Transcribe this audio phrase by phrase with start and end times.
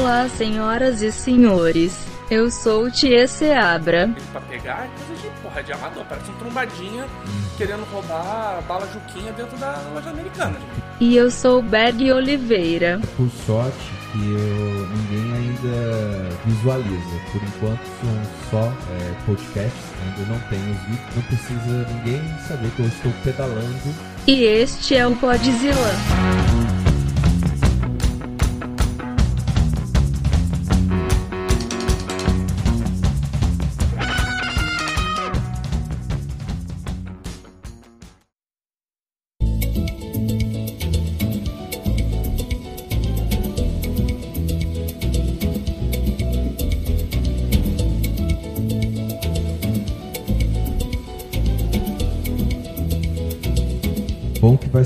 [0.00, 1.94] Olá, senhoras e senhores.
[2.30, 4.10] Eu sou Tia Seabra.
[4.32, 7.06] Pra pegar é coisa de porra de amador, parece um trombadinha
[7.58, 10.56] querendo roubar a bala Juquinha dentro da loja americana.
[10.98, 12.98] E eu sou Berg Oliveira.
[13.14, 13.76] Por sorte
[14.10, 17.20] que eu, ninguém ainda visualiza.
[17.30, 21.14] Por enquanto são só é, podcasts, ainda não tem os vídeos.
[21.14, 23.94] Não precisa ninguém saber que eu estou pedalando.
[24.26, 25.90] E este é o Podzilla.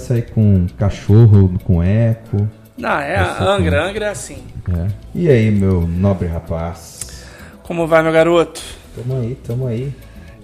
[0.04, 2.48] Sair com cachorro, com eco.
[2.76, 4.38] Não, é Vai ser a Angra, com- Angra é assim.
[4.68, 4.86] É.
[5.14, 7.00] E aí, meu nobre rapaz?
[7.62, 8.60] Como vai, meu garoto?
[8.96, 9.92] Tamo aí, tamo aí.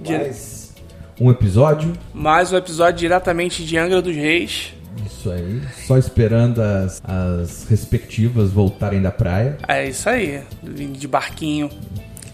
[0.01, 0.75] Dire- Mais
[1.21, 1.93] um episódio.
[2.15, 4.73] Mais um episódio diretamente de Angra dos Reis.
[5.07, 5.61] Isso aí.
[5.87, 9.59] Só esperando as, as respectivas voltarem da praia.
[9.69, 11.69] É isso aí, de barquinho.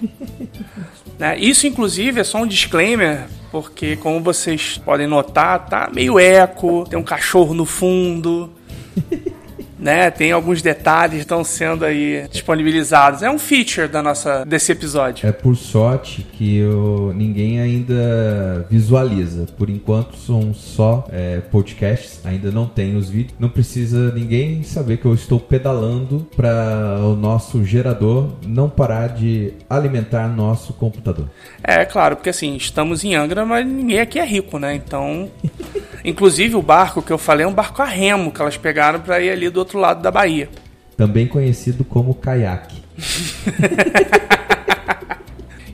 [1.19, 6.85] Né, Isso, inclusive, é só um disclaimer, porque, como vocês podem notar, tá meio eco,
[6.87, 8.53] tem um cachorro no fundo,
[9.87, 10.11] né?
[10.11, 13.23] Tem alguns detalhes que estão sendo aí disponibilizados.
[13.23, 15.27] É um feature da nossa, desse episódio.
[15.29, 19.47] É por sorte que eu, ninguém ainda visualiza.
[19.57, 23.35] Por enquanto são só é, podcasts, ainda não tem os vídeos.
[23.39, 29.53] Não precisa ninguém saber que eu estou pedalando para o nosso gerador não parar de
[29.71, 31.31] alimentar nosso computador.
[31.63, 34.75] É, claro, porque assim, estamos em Angra, mas ninguém aqui é rico, né?
[34.75, 35.31] Então.
[36.07, 39.21] Inclusive o barco que eu falei é um barco a remo que elas pegaram pra
[39.21, 40.49] ir ali do outro lado da Bahia.
[40.97, 42.83] Também conhecido como caiaque.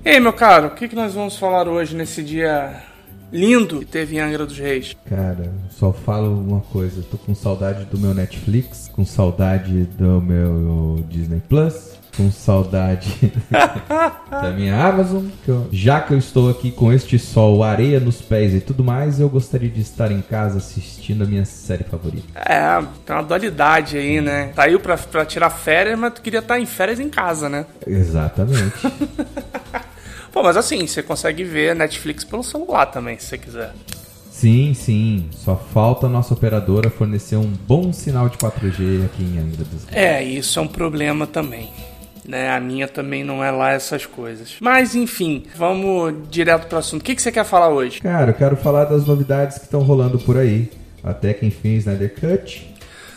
[0.05, 2.83] E aí, meu caro, o que, que nós vamos falar hoje nesse dia
[3.31, 4.97] lindo que teve em Angra dos Reis?
[5.09, 11.05] Cara, só falo uma coisa, tô com saudade do meu Netflix, com saudade do meu
[11.09, 13.33] Disney Plus, com saudade
[14.31, 15.25] da minha Amazon.
[15.71, 19.29] já que eu estou aqui com este sol, areia nos pés e tudo mais, eu
[19.29, 22.27] gostaria de estar em casa assistindo a minha série favorita.
[22.35, 24.53] É, tem uma dualidade aí, né?
[24.55, 27.65] Saiu pra, pra tirar férias, mas tu queria estar em férias em casa, né?
[27.87, 28.73] Exatamente.
[30.33, 33.73] Pô, mas assim, você consegue ver Netflix pelo celular também, se você quiser.
[34.31, 39.39] sim, sim, só falta a nossa operadora fornecer um bom sinal de 4G aqui em
[39.39, 39.93] Angra dos Reis.
[39.93, 41.71] É, isso é um problema também.
[42.27, 44.55] Né, a minha também não é lá essas coisas.
[44.61, 47.03] Mas enfim, vamos direto pro assunto.
[47.03, 48.01] O que, que você quer falar hoje?
[48.01, 50.71] Cara, eu quero falar das novidades que estão rolando por aí.
[51.03, 52.73] Até que enfim, Snyder Cut.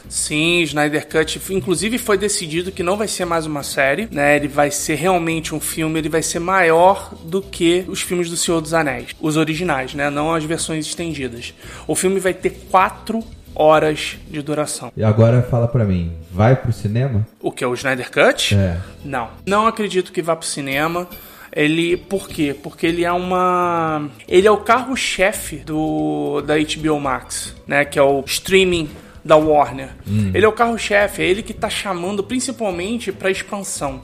[0.09, 4.35] Sim, Snyder Cut, inclusive foi decidido que não vai ser mais uma série, né?
[4.35, 8.37] Ele vai ser realmente um filme, ele vai ser maior do que os filmes do
[8.37, 10.09] Senhor dos Anéis, os originais, né?
[10.09, 11.53] Não as versões estendidas.
[11.87, 13.23] O filme vai ter quatro
[13.55, 14.91] horas de duração.
[14.95, 17.25] E agora fala pra mim, vai pro cinema?
[17.41, 18.55] O que é o Snyder Cut?
[18.55, 18.77] É.
[19.03, 19.29] Não.
[19.45, 21.07] Não acredito que vá pro cinema.
[21.51, 21.95] Ele.
[21.95, 22.53] Por quê?
[22.53, 24.09] Porque ele é uma.
[24.27, 27.85] Ele é o carro-chefe do da HBO Max, né?
[27.85, 28.89] Que é o streaming
[29.25, 29.89] da Warner.
[30.05, 34.03] Ele é o carro-chefe, é ele que tá chamando principalmente pra expansão.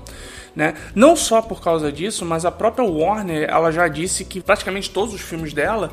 [0.55, 0.73] Né?
[0.95, 5.13] Não só por causa disso, mas a própria Warner ela já disse que praticamente todos
[5.13, 5.91] os filmes dela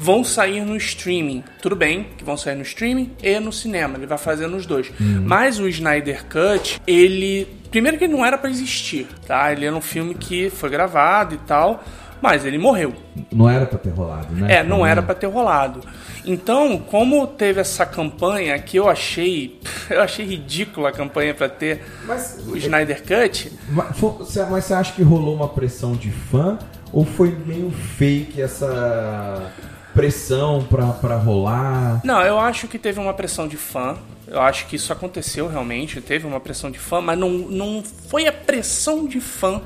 [0.00, 1.44] vão sair no streaming.
[1.60, 4.90] Tudo bem que vão sair no streaming e no cinema, ele vai fazer nos dois.
[4.98, 7.46] Mas o Snyder Cut, ele.
[7.70, 9.52] Primeiro que ele não era pra existir, tá?
[9.52, 11.84] Ele era um filme que foi gravado e tal,
[12.20, 12.94] mas ele morreu.
[13.30, 14.56] Não era pra ter rolado, né?
[14.56, 15.82] É, não era pra ter rolado.
[16.24, 19.60] Então, como teve essa campanha que eu achei.
[19.90, 23.52] Eu achei ridícula a campanha pra ter Mas, o Snyder Cut.
[23.68, 24.00] mas,
[24.48, 26.56] mas você acha que rolou uma pressão de fã?
[26.92, 29.50] Ou foi meio fake essa
[29.94, 32.00] pressão pra, pra rolar?
[32.04, 33.96] Não, eu acho que teve uma pressão de fã.
[34.26, 36.00] Eu acho que isso aconteceu realmente.
[36.00, 39.60] Teve uma pressão de fã, mas não, não foi a pressão de fã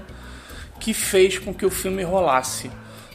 [0.81, 2.71] que fez com que o filme rolasse.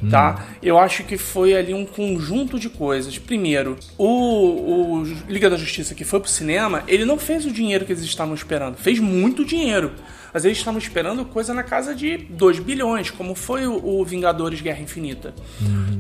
[0.10, 0.46] Tá?
[0.64, 3.18] Eu acho que foi ali um conjunto de coisas.
[3.18, 7.86] Primeiro, o, o Liga da Justiça que foi pro cinema, ele não fez o dinheiro
[7.86, 8.78] que eles estavam esperando.
[8.78, 9.92] Fez muito dinheiro.
[10.34, 14.62] Mas eles estavam esperando coisa na casa de 2 bilhões, como foi o, o Vingadores
[14.62, 15.34] Guerra Infinita.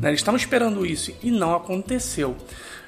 [0.01, 0.09] Né?
[0.09, 2.35] Eles estavam esperando isso e não aconteceu.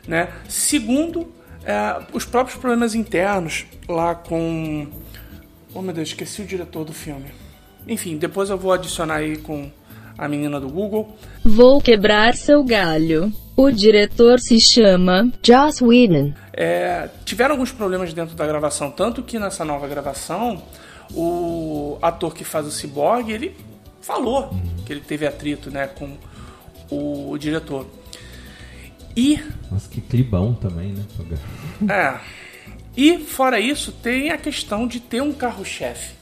[0.08, 0.30] Né?
[0.48, 1.32] Segundo,
[1.66, 4.88] é, os próprios problemas internos lá com.
[5.74, 7.28] Oh meu Deus, esqueci o diretor do filme.
[7.88, 9.72] Enfim, depois eu vou adicionar aí com
[10.18, 11.16] a menina do Google.
[11.44, 13.32] Vou quebrar seu galho.
[13.56, 16.34] O diretor se chama Joss Whedon.
[16.54, 20.62] É, tiveram alguns problemas dentro da gravação, tanto que nessa nova gravação
[21.16, 23.56] o ator que faz o Cyborg, ele
[24.02, 24.54] falou
[24.86, 26.18] que ele teve atrito, né, com
[26.90, 27.86] o diretor.
[29.16, 31.04] E Nossa, que clibão também, né?
[31.90, 32.20] é.
[32.96, 36.16] E fora isso, tem a questão de ter um carro-chefe.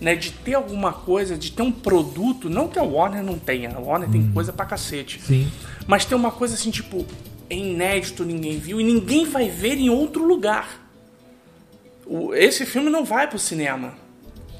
[0.00, 3.74] Né, de ter alguma coisa, de ter um produto, não que a Warner não tenha,
[3.74, 5.20] a Warner tem coisa pra cacete.
[5.20, 5.50] Sim.
[5.88, 7.04] Mas tem uma coisa assim, tipo,
[7.50, 10.88] é inédito, ninguém viu e ninguém vai ver em outro lugar.
[12.06, 13.94] O- esse filme não vai pro cinema.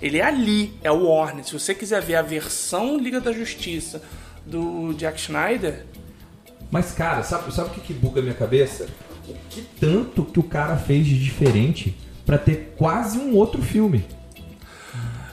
[0.00, 1.44] Ele é ali, é o Warner.
[1.44, 4.02] Se você quiser ver a versão Liga da Justiça
[4.46, 5.84] do Jack Schneider,
[6.70, 8.86] Mas, cara, sabe, sabe o que, que buga a minha cabeça?
[9.28, 14.04] O que tanto que o cara fez de diferente pra ter quase um outro filme.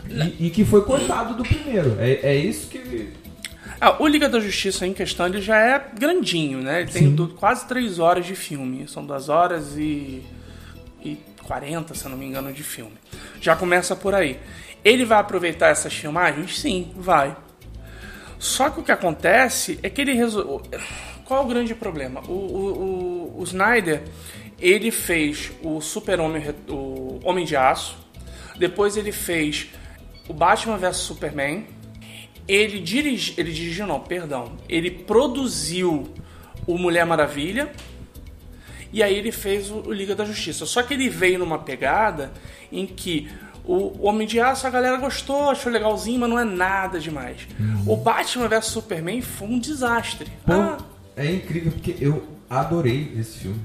[0.09, 1.95] E, e que foi cortado do primeiro.
[1.99, 3.09] É, é isso que.
[3.81, 6.81] Ah, o Liga da Justiça em questão ele já é grandinho, né?
[6.81, 8.87] Ele tem du- quase 3 horas de filme.
[8.87, 10.23] São 2 horas e,
[11.03, 12.97] e 40, se eu não me engano, de filme.
[13.39, 14.39] Já começa por aí.
[14.83, 16.59] Ele vai aproveitar essas filmagens?
[16.59, 17.35] Sim, vai.
[18.37, 20.61] Só que o que acontece é que ele resolveu.
[21.23, 22.21] Qual o grande problema?
[22.27, 24.03] O, o, o, o Snyder
[24.59, 27.97] ele fez o Super-Homem, o Homem de Aço.
[28.57, 29.69] Depois ele fez
[30.27, 31.65] o Batman vs Superman.
[32.47, 34.55] Ele dirige, ele dirigiu não, perdão.
[34.69, 36.13] Ele produziu
[36.67, 37.71] o Mulher Maravilha.
[38.91, 40.65] E aí ele fez o, o Liga da Justiça.
[40.65, 42.31] Só que ele veio numa pegada
[42.71, 43.29] em que
[43.63, 47.47] o Homem de Aço a galera gostou, achou legalzinho, mas não é nada demais.
[47.85, 50.31] O Batman vs Superman foi um desastre.
[50.47, 50.77] Ah,
[51.15, 53.59] é incrível porque eu adorei esse filme.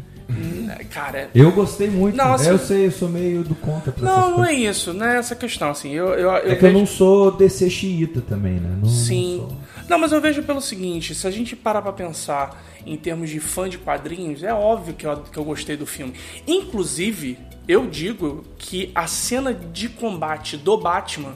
[0.91, 2.17] Cara, Eu gostei muito.
[2.17, 5.07] Não, assim- eu sei, eu sou meio do contra pra não, não é isso, não
[5.07, 5.91] é essa questão, assim.
[5.93, 8.77] Eu, eu, eu É que eu vejo- não sou DC xiita também, né?
[8.83, 9.39] Não, Sim.
[9.49, 9.61] Não.
[9.91, 13.41] Não, mas eu vejo pelo seguinte, se a gente parar pra pensar em termos de
[13.41, 16.15] fã de quadrinhos, é óbvio que eu, que eu gostei do filme.
[16.47, 21.35] Inclusive, eu digo que a cena de combate do Batman,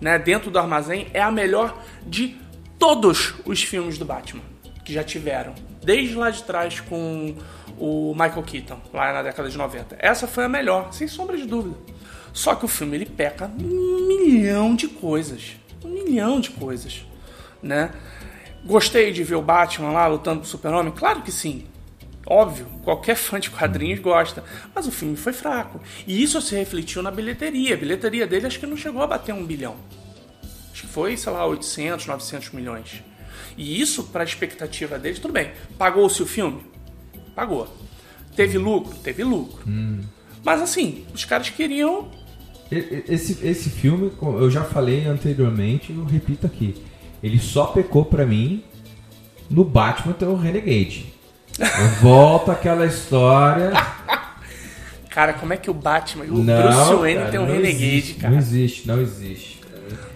[0.00, 2.36] né, dentro do armazém, é a melhor de
[2.78, 4.42] todos os filmes do Batman
[4.84, 5.54] que já tiveram.
[5.82, 7.34] Desde lá de trás com
[7.78, 9.96] o Michael Keaton, lá na década de 90.
[9.98, 11.76] Essa foi a melhor, sem sombra de dúvida.
[12.32, 15.56] Só que o filme ele peca um milhão de coisas.
[15.84, 17.06] Um milhão de coisas.
[17.62, 17.90] Né?
[18.64, 20.92] Gostei de ver o Batman lá lutando com o Super-Homem?
[20.92, 21.66] Claro que sim.
[22.26, 24.42] Óbvio, qualquer fã de quadrinhos gosta.
[24.74, 25.80] Mas o filme foi fraco.
[26.06, 27.74] E isso se refletiu na bilheteria.
[27.74, 29.76] A bilheteria dele acho que não chegou a bater um bilhão.
[30.72, 33.04] Acho que foi, sei lá, 800, 900 milhões.
[33.56, 35.52] E isso, para a expectativa deles, tudo bem.
[35.78, 36.73] Pagou-se o filme?
[37.34, 37.66] Pagou.
[38.36, 38.94] Teve lucro?
[39.02, 39.64] Teve lucro.
[40.44, 42.08] Mas assim, os caras queriam.
[42.70, 46.74] E- e- Esse, esse filme, eu já falei anteriormente, eu repito aqui.
[47.22, 48.62] Ele só pecou pra mim
[49.50, 51.06] no Batman ter o Renegade.
[51.58, 53.72] Eu volto àquela história.
[55.10, 57.84] Cara, como é que o Batman e o não, Bruce Wayne cara, tem um Renegade,
[57.84, 58.32] existe, cara?
[58.32, 59.60] Não existe, não existe.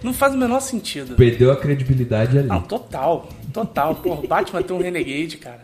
[0.03, 1.15] Não faz o menor sentido.
[1.15, 2.47] Perdeu a credibilidade ali.
[2.49, 3.29] Não, total.
[3.53, 3.95] Total.
[3.95, 5.61] Porra, o Batman tem um Renegade, cara.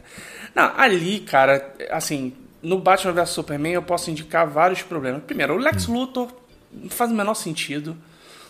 [0.56, 5.22] Não, ali, cara, assim, no Batman vs Superman eu posso indicar vários problemas.
[5.24, 6.30] Primeiro, o Lex Luthor
[6.72, 7.96] não faz o menor sentido,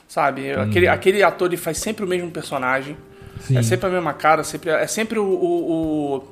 [0.07, 0.51] sabe?
[0.51, 2.95] Aquele, aquele ator ele faz sempre o mesmo personagem.
[3.41, 3.57] Sim.
[3.57, 6.23] É sempre a mesma cara, sempre, é sempre o, o,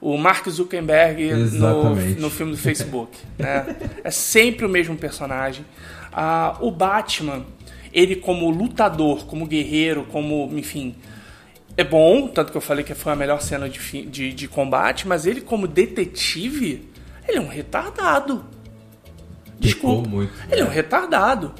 [0.00, 3.18] o, o Mark Zuckerberg no, no filme do Facebook.
[3.38, 3.76] né?
[4.02, 5.66] É sempre o mesmo personagem.
[6.10, 7.44] Ah, o Batman,
[7.92, 10.94] ele como lutador, como guerreiro, como, enfim,
[11.78, 15.06] é bom, tanto que eu falei que foi a melhor cena de, de, de combate,
[15.08, 16.90] mas ele como detetive,
[17.26, 18.44] ele é um retardado.
[19.58, 20.08] Desculpa.
[20.08, 20.32] muito.
[20.50, 21.54] Ele é um retardado.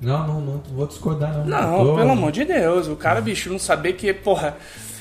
[0.00, 1.46] Não, não, não vou discordar, não.
[1.46, 2.86] Não, tô- pelo amor de Deus.
[2.88, 4.56] O cara, bicho, não saber que, porra,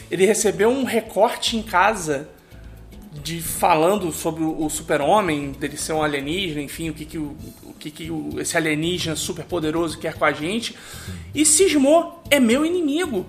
[0.09, 2.29] ele recebeu um recorte em casa
[3.23, 7.35] de falando sobre o, o super-homem, dele ser um alienígena, enfim, o que que, o,
[7.63, 10.75] o que, que o- esse alienígena super poderoso quer com a gente,
[11.35, 13.25] e cismou, é meu inimigo.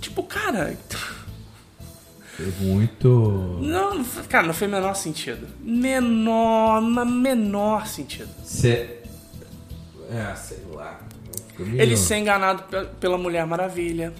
[0.00, 0.76] Tipo, cara,
[2.36, 3.58] Foi muito.
[3.60, 5.46] não, cara, não fez o menor sentido.
[5.60, 8.30] Menor, na menor sentido.
[8.44, 8.98] Cê...
[10.10, 10.98] É, sei lá.
[11.58, 14.12] Ele ser enganado pe- pela Mulher Maravilha.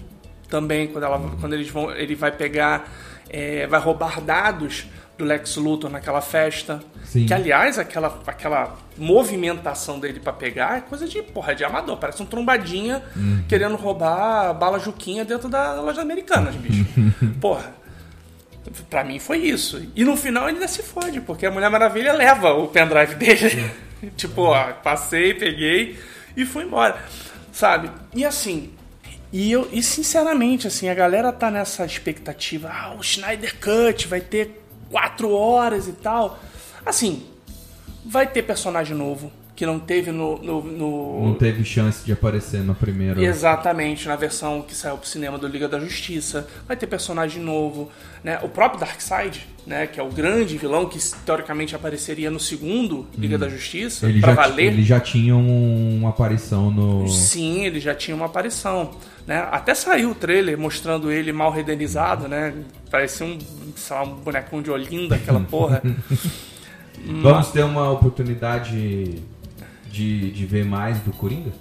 [0.47, 1.91] Também, quando, ela, quando eles vão.
[1.91, 2.87] Ele vai pegar.
[3.29, 4.85] é, vai roubar dados
[5.17, 6.81] do Lex Luthor naquela festa.
[7.03, 7.25] Sim.
[7.25, 11.97] Que, aliás, aquela, aquela movimentação dele pra pegar é coisa de porra de amador.
[11.97, 13.43] Parece um trombadinha Uhum.
[13.47, 16.85] querendo roubar bala Juquinha dentro da loja americana, bicho.
[17.39, 17.73] porra.
[18.89, 19.85] Pra mim foi isso.
[19.95, 23.69] E no final ele ainda se fode, porque a Mulher Maravilha leva o pendrive dele.
[24.15, 25.99] tipo, ó, passei, peguei
[26.37, 26.97] e fui embora.
[27.51, 27.89] Sabe?
[28.15, 28.71] E assim.
[29.33, 32.69] E eu, e sinceramente, assim, a galera tá nessa expectativa.
[32.71, 34.60] Ah, o Schneider Cut vai ter
[34.91, 36.37] quatro horas e tal.
[36.85, 37.25] Assim,
[38.05, 39.31] vai ter personagem novo.
[39.61, 43.21] Que não teve no, no, no- Não teve chance de aparecer no primeiro.
[43.23, 46.47] Exatamente, na versão que saiu pro cinema do Liga da Justiça.
[46.67, 47.91] Vai ter personagem novo,
[48.23, 48.39] né?
[48.41, 49.85] O próprio Darkseid, né?
[49.85, 54.09] Que é o grande vilão que teoricamente apareceria no segundo Liga da Justiça, Hum.
[54.09, 54.73] Ele pra já, valer.
[54.73, 57.07] ele já tinha um- uma aparição no.
[57.07, 58.89] Sim, ele já tinha uma aparição.
[59.27, 59.47] Né?
[59.51, 62.51] Até saiu o trailer mostrando ele mal renderizado, né?
[62.89, 63.37] Parecia um,
[63.75, 65.83] sei lá, um bonecão de Olinda, aquela porra.
[67.21, 69.21] Vamos ter uma oportunidade
[69.91, 71.51] de, de ver mais do Coringa?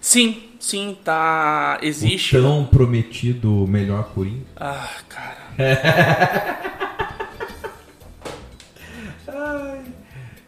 [0.00, 1.78] sim, sim, tá.
[1.82, 2.36] Existe.
[2.36, 4.44] O tão prometido melhor Coringa?
[4.56, 5.48] Ah, cara.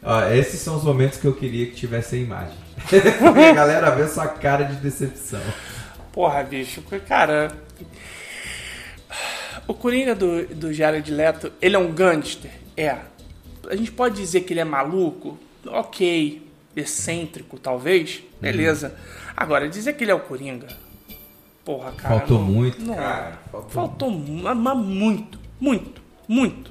[0.02, 2.56] Ó, esses são os momentos que eu queria que tivesse a imagem.
[2.80, 5.40] Porque a galera vê sua cara de decepção.
[6.12, 7.52] Porra, bicho, cara.
[9.68, 12.50] O Coringa do, do Jared Leto, ele é um gangster?
[12.76, 12.96] É.
[13.68, 15.38] A gente pode dizer que ele é maluco?
[15.66, 16.49] Ok.
[16.76, 18.22] Excêntrico, talvez?
[18.40, 18.94] Beleza.
[19.36, 20.68] Agora, dizer que ele é o Coringa?
[21.64, 22.18] Porra, cara.
[22.18, 23.38] Faltou não- muito, não- cara.
[23.50, 26.70] Faltou Faltou mas muito, muito, muito.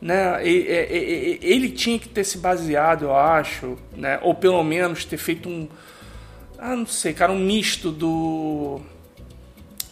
[0.00, 0.46] Né?
[0.46, 4.18] E- e- e- Ele tinha que ter se baseado, eu acho, né?
[4.22, 5.68] ou pelo menos ter feito um.
[6.58, 8.80] Ah, não sei, cara, um misto do.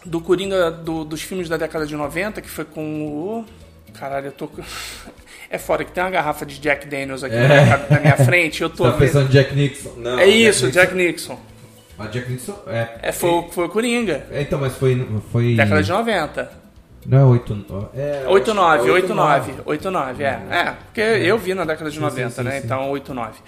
[0.05, 3.45] Do Coringa do- dos filmes da década de 90, que foi com o.
[3.93, 4.47] Caralho, eu tô.
[5.49, 8.61] É fora que tem uma garrafa de Jack Daniels aqui na, minha, na minha frente,
[8.61, 8.83] eu tô.
[8.83, 9.91] Tá vendo- pensando em Jack Nixon?
[9.97, 11.39] Não, É isso, Nixon- Jack Nixon.
[11.99, 12.87] Ah, Jack Nixon é.
[13.01, 14.25] É, foi, o- foi o Coringa.
[14.31, 15.07] É, então, mas foi.
[15.31, 15.55] foi...
[15.55, 16.51] Década de 90.
[17.05, 17.53] Não é 8.
[17.95, 18.91] É, 89, 89.
[18.91, 20.27] 89, 89, é.
[20.51, 22.51] É, porque eu vi na década de Sim, 90, sim, né?
[22.59, 22.65] sim.
[22.65, 23.39] Então 89.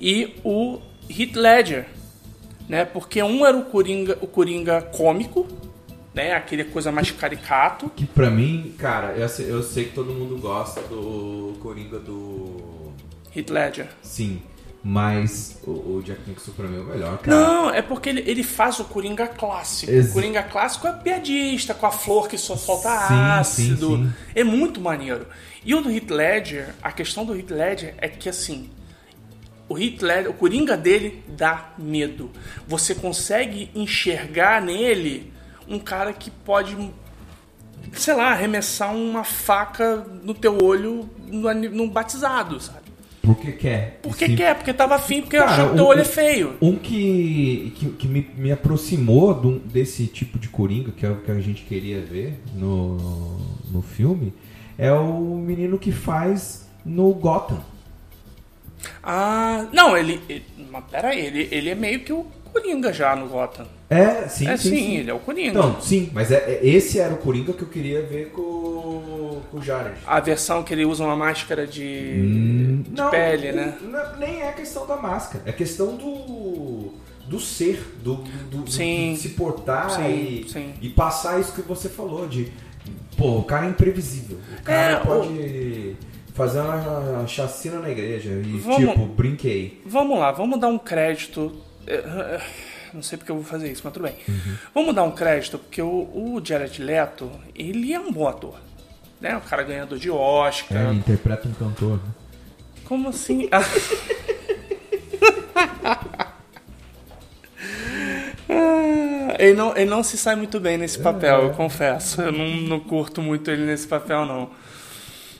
[0.00, 1.86] E o Heath Ledger,
[2.68, 2.84] né?
[2.84, 5.46] Porque um era o Coringa, o Coringa cômico,
[6.20, 6.34] né?
[6.34, 7.90] Aquele coisa mais caricato.
[7.96, 12.92] Que pra mim, cara, eu sei, eu sei que todo mundo gosta do Coringa do.
[13.34, 13.88] Heath Ledger.
[14.02, 14.42] Sim,
[14.82, 17.36] mas o, o Jack Nixon pra mim é o melhor, cara.
[17.36, 19.90] Não, é porque ele, ele faz o Coringa clássico.
[19.92, 23.96] Ex- O Coringa clássico é piadista, com a flor que só solta Sim, ácido.
[23.96, 24.12] sim, sim.
[24.34, 25.26] É muito maneiro.
[25.64, 28.68] E o do Heath Ledger, a questão do Heath Ledger é que assim,
[29.68, 32.30] o Heath Ledger, o Coringa dele dá medo.
[32.66, 35.32] Você consegue enxergar nele
[35.70, 36.76] um cara que pode,
[37.92, 42.90] sei lá, arremessar uma faca no teu olho num batizado, sabe?
[43.22, 44.00] Porque quer.
[44.02, 44.36] Por que Sim.
[44.36, 44.54] quer?
[44.56, 46.56] Porque tava afim, porque Cara, achou que teu olho é feio.
[46.60, 51.16] Um que, que, que me, me aproximou um- desse tipo de Coringa, que é o
[51.16, 52.96] que a gente queria ver no,
[53.70, 54.32] no filme,
[54.78, 57.62] é o menino que faz no Gotham.
[59.02, 60.20] Ah, não, ele.
[60.28, 63.66] ele mas pera aí, ele, ele é meio que o Coringa já no Gotham.
[63.88, 64.96] É, sim, é sim, sim, sim.
[64.98, 65.48] ele é o Coringa.
[65.50, 69.58] Então, sim, mas é, é- esse era o Coringa que eu queria ver com, com
[69.58, 69.96] o Jared.
[70.06, 71.82] A versão que ele usa uma máscara de,
[72.16, 73.74] Hum, de pele, né?
[73.82, 76.92] não- nem é questão da máscara, é questão do,
[77.26, 78.16] do ser, do,
[78.50, 79.14] do, do- Sim.
[79.14, 80.08] de se portar Sim,
[80.44, 80.72] e, sim.
[80.80, 82.52] e passar isso que você falou, de
[83.16, 84.38] pô, o cara é imprevisível.
[84.60, 85.96] O cara É, pode
[86.34, 89.80] fazer uma chacina na igreja e Vamos- tipo, brinquei.
[89.84, 91.52] Vamos lá, vamos dar um crédito.
[92.92, 94.16] Não sei porque eu vou fazer isso, mas tudo bem.
[94.74, 98.58] Vamos dar um crédito, porque o, o Jared Leto, ele é um bom ator.
[99.20, 99.36] Né?
[99.36, 100.78] O cara ganhador de Oscar.
[100.78, 101.96] É, ele interpreta um cantor.
[101.98, 102.10] né?
[102.84, 103.48] Como assim?
[108.52, 109.36] Ah.
[109.38, 112.20] Ele, não, ele não se sai muito bem nesse papel, eu confesso.
[112.20, 114.50] Eu não, não curto muito ele nesse papel, não.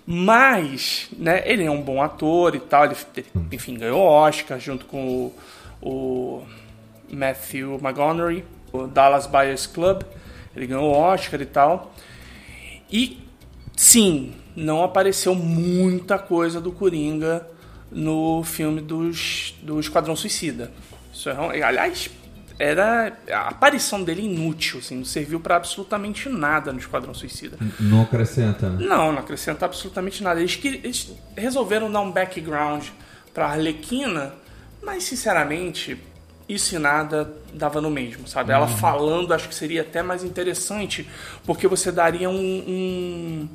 [0.06, 2.84] Mas, né, ele é um bom ator e tal.
[2.84, 5.34] Ele, ele, enfim, ganhou Oscar junto com o,
[5.82, 6.42] o
[7.10, 10.02] Matthew McConaughey, o Dallas Buyers Club.
[10.54, 11.94] Ele ganhou Oscar e tal.
[12.90, 13.20] E
[13.76, 17.46] sim, não apareceu muita coisa do Coringa
[17.90, 20.72] no filme dos, do Esquadrão Suicida.
[21.12, 22.10] Isso é, aliás,
[22.58, 27.56] era a aparição dele inútil, assim, não serviu pra absolutamente nada no Esquadrão Suicida.
[27.80, 28.86] Não acrescenta, né?
[28.86, 30.40] Não, não acrescenta absolutamente nada.
[30.40, 32.86] Eles, eles resolveram dar um background
[33.32, 34.34] pra Arlequina,
[34.82, 35.96] mas sinceramente,
[36.48, 38.52] isso e nada dava no mesmo, sabe?
[38.52, 41.08] Ela falando, acho que seria até mais interessante,
[41.44, 42.34] porque você daria um.
[42.36, 43.48] um-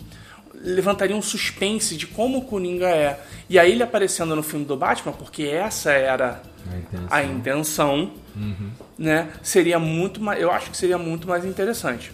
[0.58, 3.20] levantaria um suspense de como o Coringa é.
[3.50, 6.42] E aí ele aparecendo no filme do Batman, porque essa era
[6.72, 7.08] A intenção.
[7.12, 8.12] a intenção,
[8.98, 9.30] né?
[9.44, 12.12] Seria muito mais, eu acho que seria muito mais interessante.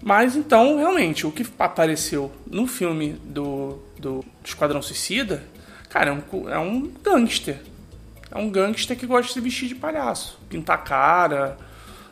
[0.00, 5.42] Mas então, realmente, o que apareceu no filme do, do Esquadrão Suicida,
[5.90, 7.58] cara, é um, é um gangster.
[8.34, 11.58] É um gangster que gosta de se vestir de palhaço, pintar a cara,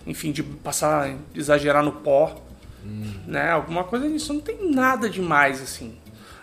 [0.07, 2.37] enfim, de passar, exagerar no pó,
[3.27, 3.51] né?
[3.51, 4.35] Alguma coisa disso.
[4.35, 5.95] Não tem nada demais assim.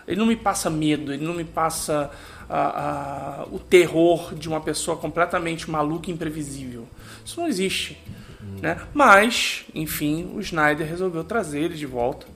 [0.06, 2.10] Ele não me passa medo, ele não me passa
[2.48, 6.88] a, a, o terror de uma pessoa completamente maluca e imprevisível.
[7.24, 7.98] Isso não existe.
[8.60, 8.80] Né?
[8.92, 12.26] Mas, enfim, o Snyder resolveu trazer ele de volta.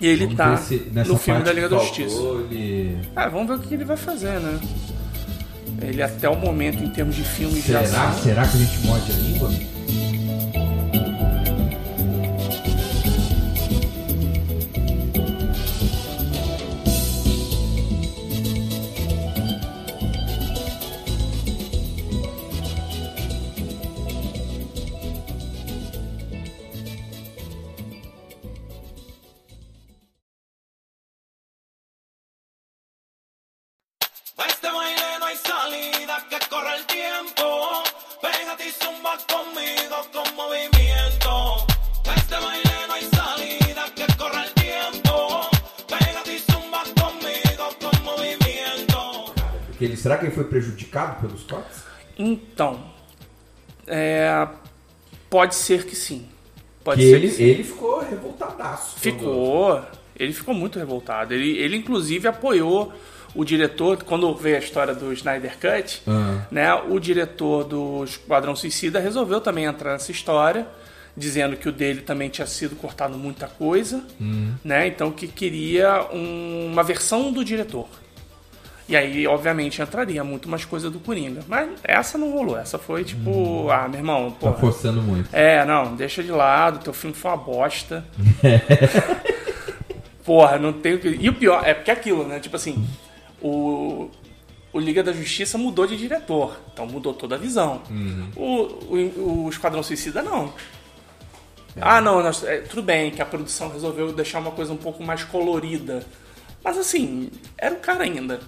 [0.00, 2.20] E ele Vamos tá se no filme da Liga da Justiça.
[2.50, 2.98] Ele...
[3.16, 4.60] É, vamos ver o que ele vai fazer, né?
[5.82, 7.80] Ele até o momento, em termos de filmes de Será?
[7.80, 8.22] ação.
[8.22, 9.72] Será que a gente morde a língua?
[49.92, 51.82] Ele, será que ele foi prejudicado pelos cortes?
[52.18, 52.82] Então,
[53.86, 54.48] é,
[55.28, 56.28] pode ser que sim.
[56.84, 57.42] Pode Que ser ele, que sim.
[57.44, 58.98] ele ficou revoltadaço.
[58.98, 59.82] Ficou.
[60.16, 61.32] Ele ficou muito revoltado.
[61.32, 62.92] Ele, ele inclusive apoiou
[63.34, 66.42] o diretor, quando veio a história do Snyder Cut, Ah.
[66.50, 70.66] né, o diretor do Esquadrão Suicida resolveu também entrar nessa história,
[71.16, 74.02] dizendo que o dele também tinha sido cortado muita coisa,
[74.64, 74.86] né?
[74.86, 77.86] Então que queria um- uma versão do diretor.
[78.88, 81.40] E aí, obviamente, entraria muito mais coisa do Coringa.
[81.48, 82.58] Mas essa não rolou.
[82.58, 84.54] Essa foi tipo, ah, meu irmão, Tá porra.
[84.54, 85.28] forçando muito.
[85.32, 88.04] É, não, deixa de lado, teu filme foi uma bosta.
[90.24, 91.08] Porra, não tem o que.
[91.08, 92.38] E o pior, é porque é aquilo, né?
[92.38, 92.86] Tipo assim,
[93.42, 94.10] o,
[94.72, 97.82] o Liga da Justiça mudou de diretor, então mudou toda a visão.
[98.36, 98.44] O,
[98.94, 100.52] o, o Esquadrão Suicida não.
[101.80, 105.02] Ah, não, nós- é, tudo bem que a produção resolveu deixar uma coisa um pouco
[105.02, 106.04] mais colorida.
[106.62, 108.40] Mas assim, era o cara ainda.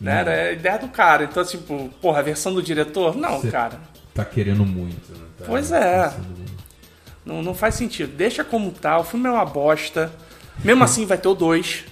[0.00, 0.20] Né?
[0.20, 1.24] Era a ideia do cara.
[1.24, 3.16] Então, tipo, porra, a versão do diretor?
[3.16, 3.80] Não, Cê- cara.
[4.14, 5.24] Tá querendo muito, né?
[5.38, 6.12] Tá Pois é.
[7.24, 8.12] Não, não faz sentido.
[8.16, 8.98] Deixa como tá.
[8.98, 10.12] O filme é uma bosta.
[10.64, 11.84] Mesmo assim vai ter o 2.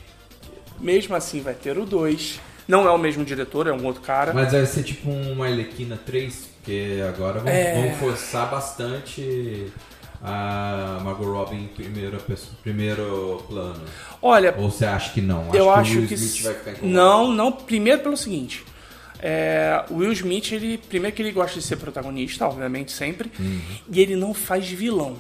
[0.80, 2.40] Mesmo assim vai ter o 2.
[2.68, 4.32] Não é o mesmo diretor, é um outro cara.
[4.32, 7.74] Mas vai ser tipo uma Arlequina 3, porque agora vão, É.
[7.74, 9.66] vão forçar bastante
[10.22, 13.80] a Margot Robbie em primeira pessoa, primeiro plano.
[14.22, 15.52] Olha, Ou você acha que não?
[15.54, 16.14] eu o acho Will que.
[16.14, 16.92] Smith vai ficar incomodado.
[16.94, 17.50] não, não.
[17.52, 18.64] Primeiro pelo seguinte.
[19.22, 20.78] É, o Will Smith, ele.
[20.78, 23.30] Primeiro que ele gosta de ser protagonista, obviamente, sempre.
[23.38, 23.60] Uhum.
[23.92, 25.16] E ele não faz vilão.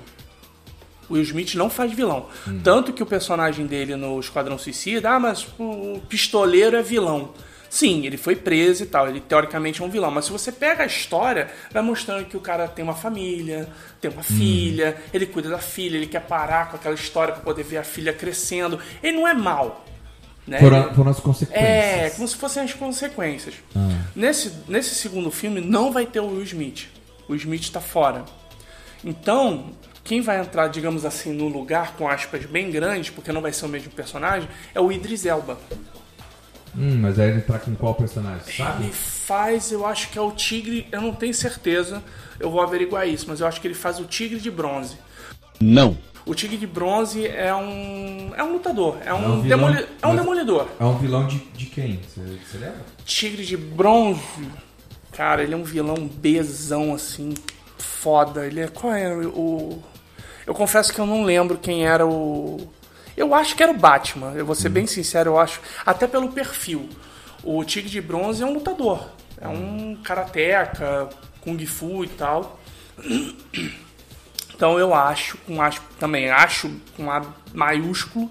[1.10, 2.28] O Will Smith não faz vilão.
[2.46, 2.60] Uhum.
[2.62, 7.34] Tanto que o personagem dele no Esquadrão Suicida, ah, mas o pistoleiro é vilão.
[7.68, 10.82] Sim, ele foi preso e tal, ele teoricamente é um vilão, mas se você pega
[10.82, 13.68] a história, vai mostrando que o cara tem uma família,
[14.00, 14.14] tem Hum.
[14.14, 17.76] uma filha, ele cuida da filha, ele quer parar com aquela história pra poder ver
[17.76, 18.78] a filha crescendo.
[19.02, 19.84] Ele não é mal.
[20.46, 20.58] Né?
[20.58, 21.64] Foram, foram as consequências.
[21.64, 23.54] É, como se fossem as consequências.
[24.16, 26.88] Nesse, nesse segundo filme não vai ter o Will Smith.
[27.28, 28.24] O Smith tá fora.
[29.04, 29.70] Então,
[30.10, 33.64] quem vai entrar, digamos assim, no lugar com aspas bem grandes, porque não vai ser
[33.64, 35.56] o mesmo personagem, é o Idris Elba.
[36.76, 38.82] Hum, mas aí ele tá com qual personagem, sabe?
[38.86, 42.02] Ele faz, eu acho que é o Tigre, eu não tenho certeza,
[42.40, 44.96] eu vou averiguar isso, mas eu acho que ele faz o Tigre de Bronze.
[45.60, 45.96] Não.
[46.26, 50.06] O Tigre de Bronze é um é um lutador, é um, um vilão, demoli- é
[50.08, 50.66] um demolidor.
[50.80, 52.00] É um vilão de, de quem?
[52.02, 52.80] Você, você lembra?
[53.04, 54.20] Tigre de Bronze.
[55.12, 57.32] Cara, ele é um vilão bezão, assim,
[57.78, 58.44] foda.
[58.44, 58.66] Ele é.
[58.66, 59.80] Qual é o.
[60.50, 62.68] Eu confesso que eu não lembro quem era o.
[63.16, 65.60] Eu acho que era o Batman, eu vou ser bem sincero, eu acho.
[65.86, 66.88] Até pelo perfil.
[67.44, 69.10] O Tigre de Bronze é um lutador.
[69.40, 71.08] É um karateca,
[71.40, 72.58] kung fu e tal.
[74.52, 78.28] Então eu acho, com acho, também acho com A maiúsculo,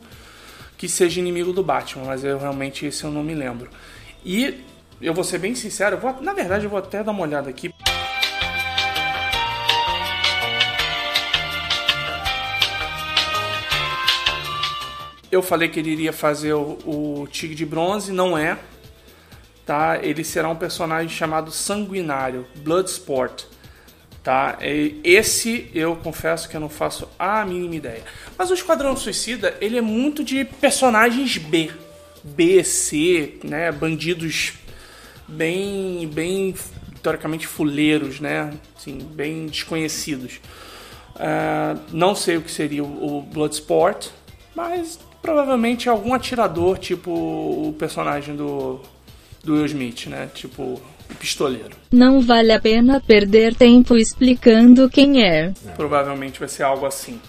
[0.77, 3.69] que seja inimigo do Batman, mas eu realmente esse eu não me lembro.
[4.25, 4.61] E
[5.01, 7.73] eu vou ser bem sincero, vou, na verdade eu vou até dar uma olhada aqui.
[15.31, 18.57] Eu falei que ele iria fazer o, o Tigre de Bronze, não é.
[19.65, 19.99] Tá?
[20.01, 23.43] Ele será um personagem chamado Sanguinário, Bloodsport.
[24.23, 24.57] Tá?
[25.03, 28.03] Esse eu confesso que eu não faço a mínima ideia.
[28.37, 31.71] Mas o Esquadrão Suicida, ele é muito de personagens B.
[32.23, 33.71] B, C, né?
[33.71, 34.53] Bandidos
[35.27, 36.53] bem, bem
[37.01, 38.51] teoricamente fuleiros, né?
[38.75, 40.41] Assim, bem desconhecidos.
[41.15, 44.07] Ah, não sei o que seria o, o Bloodsport,
[44.55, 48.79] mas provavelmente algum atirador, tipo o personagem do,
[49.43, 50.27] do Will Smith, né?
[50.33, 51.75] Tipo o pistoleiro.
[51.91, 55.53] Não vale a pena perder tempo explicando quem é.
[55.75, 57.21] Provavelmente vai ser algo assim.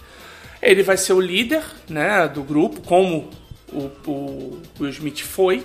[0.61, 3.29] Ele vai ser o líder, né, do grupo, como
[3.71, 5.63] o, o Will Smith foi,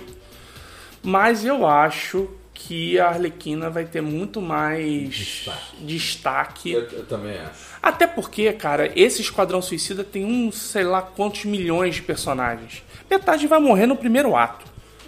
[1.03, 5.75] mas eu acho que a Arlequina vai ter muito mais Destaque.
[5.81, 6.71] destaque.
[6.73, 7.76] eu também acho.
[7.87, 12.83] Até porque, cara, esse Esquadrão Suicida tem um, sei lá quantos milhões de personagens.
[13.09, 14.65] Metade vai morrer no primeiro ato.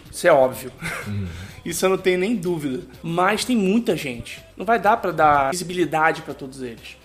[0.09, 0.71] Isso é óbvio.
[1.65, 2.83] Isso eu não tenho nem dúvida.
[3.03, 4.41] Mas tem muita gente.
[4.55, 6.95] Não vai dar pra dar visibilidade pra todos eles.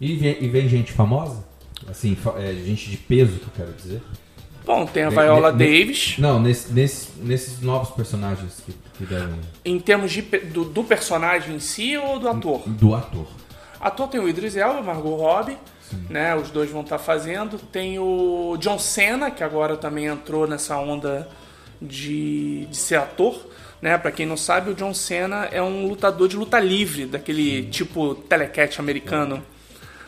[0.00, 1.44] E vem, e vem gente famosa?
[1.86, 4.00] Assim, é, gente de peso, que eu quero dizer.
[4.64, 6.14] Bom, tem a Viola ne- Davis.
[6.18, 9.38] Não, nesse, nesse- nesses novos personagens que, que devem.
[9.64, 12.62] Em termos de, do, do personagem em si ou do ator?
[12.66, 13.26] Do ator.
[13.82, 15.58] Ator tem o Idris Elba, Margot Robbie,
[16.08, 16.34] né?
[16.36, 17.58] Os dois vão estar fazendo.
[17.58, 21.28] Tem o John Cena, que agora também entrou nessa onda
[21.80, 23.38] de, de ser ator,
[23.80, 23.98] né?
[23.98, 28.14] Para quem não sabe, o John Cena é um lutador de luta livre, daquele tipo
[28.14, 29.42] telecat americano.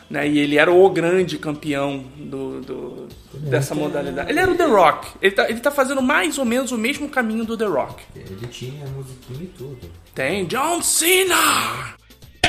[0.08, 0.28] Né?
[0.28, 4.30] E ele era o grande campeão do, do- dessa modalidade.
[4.30, 5.08] Ele era o The Rock.
[5.20, 8.02] Ele tá, ele tá fazendo mais ou menos o mesmo caminho do The Rock.
[8.14, 9.78] Ele tinha musiquinha e tudo.
[10.14, 11.94] Tem John Cena!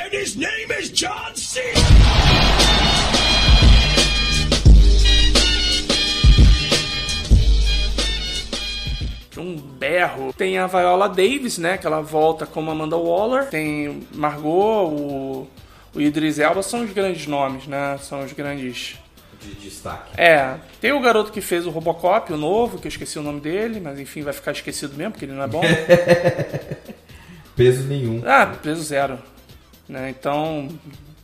[0.05, 1.59] And his name is John C.
[9.35, 10.31] um berro.
[10.31, 11.79] Tem a Viola Davis, né?
[11.79, 13.47] Que ela volta como Amanda Waller.
[13.47, 15.47] Tem Margot, o,
[15.95, 16.61] o Idris Elba.
[16.61, 17.97] São os grandes nomes, né?
[17.99, 18.99] São os grandes...
[19.41, 20.19] De destaque.
[20.21, 23.39] É, tem o garoto que fez o Robocop, o novo, que eu esqueci o nome
[23.39, 25.61] dele, mas enfim, vai ficar esquecido mesmo, porque ele não é bom.
[27.55, 28.21] Peso nenhum.
[28.25, 29.19] ah, peso zero.
[29.87, 30.09] Né?
[30.09, 30.69] Então,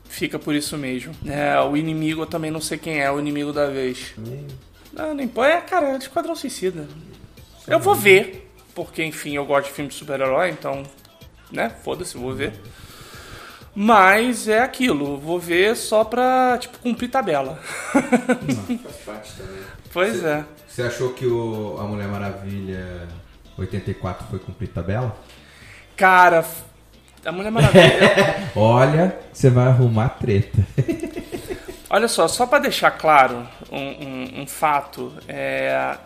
[0.06, 1.14] fica por isso mesmo.
[1.26, 4.14] É, o inimigo eu também não sei quem é o inimigo da vez.
[4.96, 6.88] Ah, nem pô, é, cara, é Esquadrão Suicida.
[7.68, 10.84] Eu vou ver, porque enfim, eu gosto de filme de super-herói, então,
[11.52, 12.54] né, foda-se, vou ver.
[13.74, 17.58] Mas é aquilo, vou ver só pra, tipo, cumprir tabela.
[17.94, 19.64] Faz parte também.
[19.94, 20.44] pois é.
[20.68, 23.08] Você achou que o, a Mulher Maravilha
[23.58, 25.16] 84 foi cumprir tabela?
[25.96, 26.46] Cara,
[27.26, 28.50] a Mulher Maravilha.
[28.56, 30.66] Olha, você vai arrumar treta.
[31.90, 35.98] Olha só, só pra deixar claro um, um- um fato, é,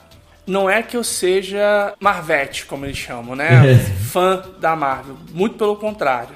[0.48, 3.76] não é que eu seja Marvete, como eles chamam, né?
[4.12, 5.16] Fã da Marvel.
[5.32, 6.34] Muito pelo contrário.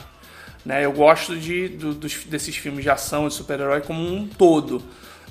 [0.65, 0.85] Né?
[0.85, 4.83] Eu gosto de, do- dos- desses filmes de ação e super-herói como um todo.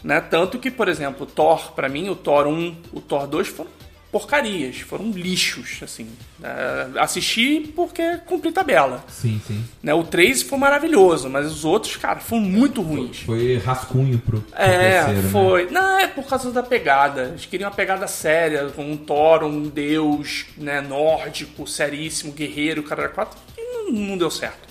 [0.02, 0.20] Né?
[0.20, 3.70] Tanto que, por exemplo, Thor, pra mim, o Thor 1, o Thor 2 foram
[4.10, 6.08] porcarias, foram lixos, assim.
[6.42, 9.04] É, assisti porque cumpri tabela.
[9.08, 9.62] Sim, sim.
[9.82, 9.92] Né?
[9.92, 13.20] O 3 foi maravilhoso, mas os outros, cara, foram muito ruins.
[13.20, 15.28] Foi rascunho pro, pro É, terceiro, né?
[15.30, 15.70] foi.
[15.70, 17.24] Não, é por causa da pegada.
[17.24, 23.08] Eles queriam uma pegada séria, com um Thor, um deus né, nórdico, seríssimo, guerreiro, cara
[23.08, 23.38] quatro.
[23.56, 24.68] E não, não deu certo.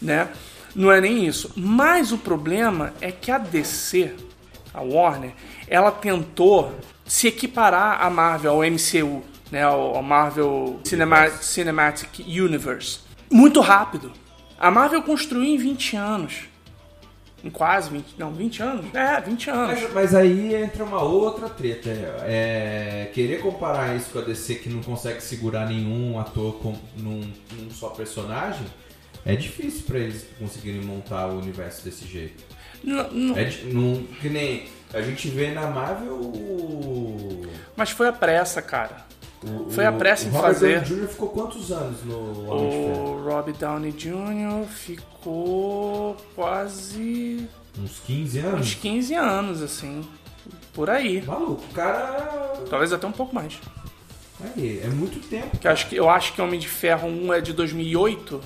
[0.00, 0.28] Né?
[0.74, 1.50] Não é nem isso.
[1.56, 4.12] Mas o problema é que a DC,
[4.72, 5.32] a Warner,
[5.68, 6.72] ela tentou
[7.04, 13.00] se equiparar à Marvel, ao MCU, né, ao Marvel Cinema- Cinematic Universe.
[13.30, 14.12] Muito rápido.
[14.58, 16.34] A Marvel construiu em 20 anos.
[17.42, 18.94] Em quase 20, não, 20 anos?
[18.94, 19.82] É, 20 anos.
[19.82, 21.90] Mas, mas aí entra uma outra treta.
[22.22, 27.20] É, querer comparar isso com a DC que não consegue segurar nenhum ator com, num,
[27.58, 28.64] num só personagem
[29.26, 32.42] é difícil pra eles conseguirem montar o universo desse jeito.
[32.82, 34.64] Não, não, É não- que nem
[34.94, 37.46] a gente vê na Marvel o.
[37.76, 39.04] mas foi a pressa, cara.
[39.42, 40.80] o- Foi a o- pressa em o Robert fazer.
[40.80, 41.08] Downey Jr.
[41.08, 42.14] ficou quantos anos no?
[42.16, 44.64] O Rob Downey Jr.
[44.68, 47.46] ficou quase
[47.78, 48.60] Uns 15 anos?
[48.60, 50.02] uns 15 anos, assim.
[50.72, 51.22] Por aí.
[51.22, 52.62] Maluco, o cara.
[52.70, 53.58] Talvez até um pouco mais.
[54.56, 55.50] Aí, é muito tempo.
[55.50, 58.40] Porque eu acho que, eu acho que Homem de Ferro 1 é de 2008.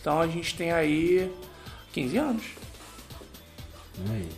[0.00, 1.30] Então a gente tem aí
[1.92, 2.42] 15 anos.
[4.10, 4.28] Aí.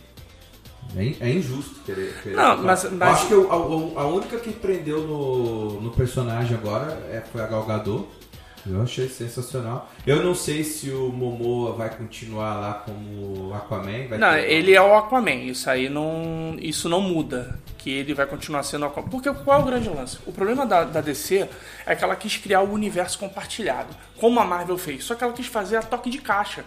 [0.95, 2.13] É, é injusto querer.
[2.21, 6.55] querer Não, mas- mas- acho que eu- a, a única que prendeu no, no personagem
[6.57, 8.07] agora é, foi a Gal Gadot.
[8.63, 9.89] Eu achei sensacional.
[10.05, 14.07] Eu não sei se o Momoa vai continuar lá como Aquaman.
[14.19, 15.31] Não, ter- ele é o Aquaman.
[15.45, 16.55] Isso aí não.
[16.59, 17.57] Isso não muda.
[17.79, 19.09] Que ele vai continuar sendo Aquaman.
[19.09, 20.19] Porque qual é o grande lance?
[20.27, 21.49] O problema da, da DC
[21.87, 23.95] é que ela quis criar o universo compartilhado.
[24.19, 25.05] Como a Marvel fez.
[25.05, 26.63] Só que ela quis fazer a toque de caixa.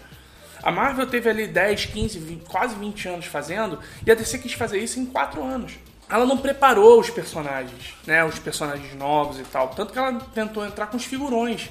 [0.65, 3.79] A Marvel teve ali 10, 15, 20, quase 20 anos fazendo.
[4.07, 5.73] E a DC quis fazer isso em 4 anos.
[6.09, 8.25] Ela não preparou os personagens, né?
[8.25, 9.69] Os personagens novos e tal.
[9.69, 11.69] Tanto que ela tentou entrar com os figurões.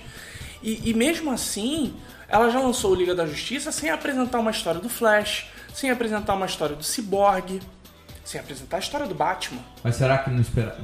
[0.62, 1.96] E, e mesmo assim,
[2.28, 6.36] ela já lançou o Liga da Justiça sem apresentar uma história do Flash, sem apresentar
[6.36, 7.62] uma história do Cyborg,
[8.24, 9.62] sem apresentar a história do Batman.
[9.84, 10.78] Mas será que não, espera-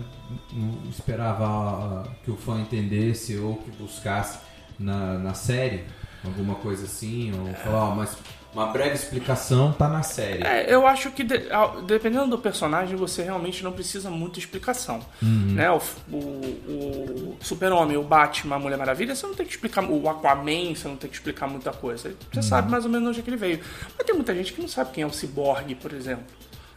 [0.51, 4.39] não esperava ah, que o fã entendesse ou que buscasse
[4.79, 5.85] na, na série
[6.25, 7.31] alguma coisa assim?
[7.39, 8.17] Ou falar, ó, mas
[8.53, 10.43] uma breve explicação tá na série.
[10.43, 11.43] É, eu acho que de-
[11.85, 14.99] dependendo do personagem, você realmente não precisa muita explicação.
[15.21, 15.69] Né?
[15.71, 15.79] O,
[16.11, 19.83] o, o Super-Homem, o Batman, a Mulher Maravilha, você não tem que explicar.
[19.83, 22.13] O Aquaman, você não tem que explicar muita coisa.
[22.33, 23.59] Você sabe mais ou menos onde é que ele veio.
[23.95, 26.23] Mas tem muita gente que não sabe quem é o Cyborg, por exemplo.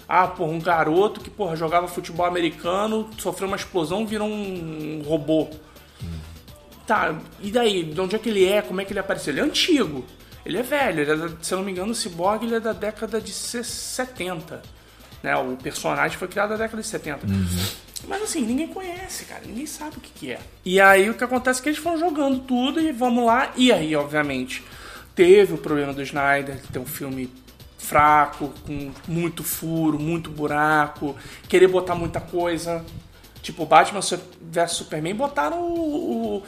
[0.06, 5.48] Ah, porra, um garoto que porra, jogava futebol americano, sofreu uma explosão, virou um robô.
[6.86, 7.84] Tá, e daí?
[7.84, 8.60] De onde é que ele é?
[8.62, 9.32] Como é que ele apareceu?
[9.32, 10.04] Ele é antigo.
[10.44, 11.00] Ele é velho.
[11.00, 13.32] Ele é da- se eu não me engano, o Cyborg ele é da década de
[13.32, 14.62] se- 70.
[15.22, 15.36] Né?
[15.36, 17.20] O personagem foi criado na década de 70.
[18.08, 19.42] Mas assim, ninguém conhece, cara.
[19.46, 20.40] Ninguém sabe o que, que é.
[20.64, 23.52] E aí o que acontece é que eles foram jogando tudo e vamos lá.
[23.56, 24.64] E aí, obviamente,
[25.14, 27.30] teve o problema do Snyder, que tem um filme
[27.78, 31.14] fraco, com muito furo, muito buraco,
[31.48, 32.84] querer botar muita coisa.
[33.42, 36.42] Tipo, Batman vs Superman botaram o, o-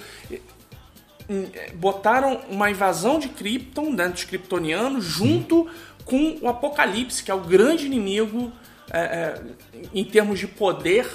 [1.29, 5.69] em- botaram uma invasão de Krypton, né, dos kryptonianos, junto
[6.05, 8.53] com o Apocalipse, que é o grande inimigo
[8.91, 9.43] é, é,
[9.95, 11.07] em termos de poder,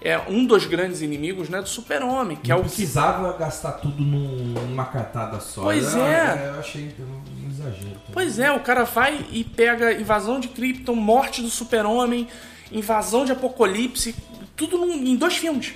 [0.00, 3.72] é um dos grandes inimigos né, do Super-Homem, que é não o que precisava gastar
[3.72, 5.62] tudo num- numa catada só.
[5.62, 6.52] Pois eu, é.
[6.54, 7.80] Eu achei um exagero.
[7.82, 8.00] também.
[8.12, 12.28] Pois é, o cara vai e pega invasão de Krypton, morte do super-homem,
[12.70, 14.14] invasão de Apocalipse,
[14.56, 15.74] tudo num- em dois filmes.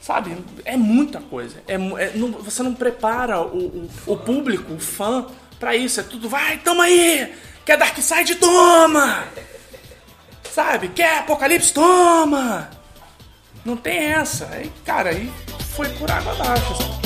[0.00, 0.36] Sabe?
[0.64, 1.62] É muita coisa.
[1.68, 5.26] É, é- não- você não prepara o, o, o público, o fã,
[5.60, 6.00] pra isso.
[6.00, 7.32] É tudo, vai, toma aí!
[7.64, 8.34] Quer Darkseid?
[8.36, 9.24] Toma!
[10.52, 10.88] Sabe?
[10.88, 11.72] Quer Apocalipse?
[11.72, 12.68] Toma!
[13.64, 14.46] Não tem essa.
[14.52, 15.30] Aí, cara, aí
[15.76, 16.72] foi por água abaixo.
[16.72, 17.01] assim.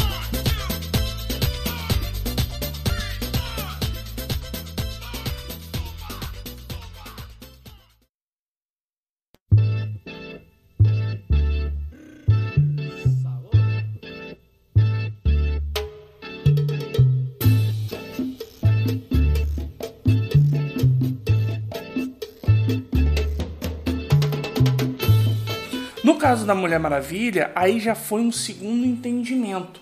[26.17, 29.79] No caso da Mulher Maravilha, aí já foi um segundo entendimento.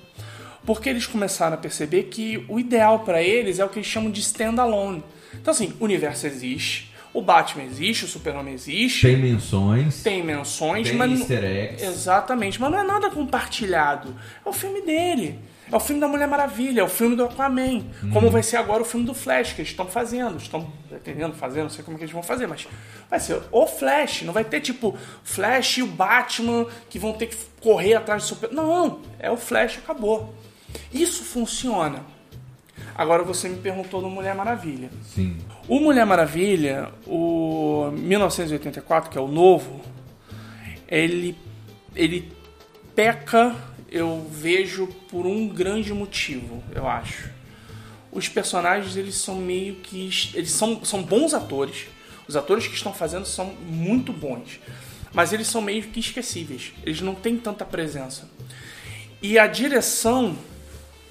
[0.66, 4.10] Porque eles começaram a perceber que o ideal para eles é o que eles chamam
[4.10, 5.04] de standalone.
[5.32, 10.02] Então, assim, o universo existe, o Batman existe, o Super-Homem existe, Tem menções.
[10.02, 11.20] tem menções, Tem mas.
[11.20, 11.84] easter eggs.
[11.86, 14.12] Exatamente, mas não é nada compartilhado.
[14.44, 15.38] É o filme dele.
[15.70, 17.84] É o filme da Mulher Maravilha, é o filme do Aquaman.
[18.02, 18.10] Uhum.
[18.12, 20.36] Como vai ser agora o filme do Flash, que eles estão fazendo.
[20.36, 22.68] Estão pretendendo fazer, não sei como que eles vão fazer, mas
[23.08, 24.22] vai ser o Flash.
[24.22, 28.28] Não vai ter tipo Flash e o Batman que vão ter que correr atrás do
[28.28, 28.52] super.
[28.52, 30.34] Não, é o Flash, acabou.
[30.92, 32.04] Isso funciona.
[32.94, 34.90] Agora você me perguntou do Mulher Maravilha.
[35.02, 35.36] Sim.
[35.66, 39.80] O Mulher Maravilha, o 1984, que é o novo,
[40.86, 41.36] ele,
[41.96, 42.32] ele
[42.94, 43.54] peca,
[43.94, 47.30] eu vejo, por um grande motivo, eu acho.
[48.10, 50.10] Os personagens, eles são meio que...
[50.34, 51.86] Eles são, são bons atores.
[52.26, 54.58] Os atores que estão fazendo são muito bons.
[55.12, 56.72] Mas eles são meio que esquecíveis.
[56.82, 58.28] Eles não têm tanta presença.
[59.22, 60.36] E a direção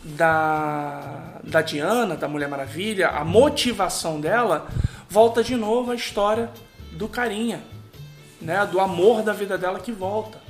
[0.03, 4.67] da, da Diana, da Mulher Maravilha, a motivação dela,
[5.09, 6.51] volta de novo à história
[6.91, 7.63] do carinha,
[8.41, 8.65] né?
[8.65, 10.42] Do amor da vida dela que volta.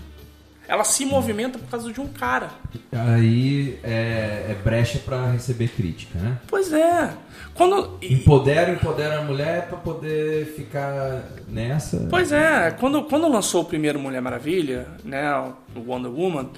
[0.68, 2.50] Ela se movimenta por causa de um cara.
[2.92, 6.38] Aí é, é brecha pra receber crítica, né?
[6.48, 7.14] Pois é.
[7.54, 7.98] Quando.
[8.02, 12.08] Empodera, empodera a mulher pra poder ficar nessa.
[12.10, 15.32] Pois é, quando, quando lançou o primeiro Mulher Maravilha, né,
[15.76, 16.50] o Wonder Woman,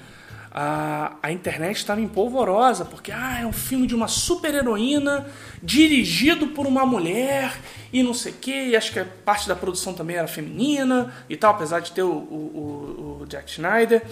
[0.58, 5.26] a, a internet estava empolvorosa, porque ah, é um filme de uma super heroína
[5.62, 7.54] dirigido por uma mulher
[7.92, 11.52] e não sei o que, acho que parte da produção também era feminina e tal,
[11.54, 14.02] apesar de ter o, o, o- Jack Schneider,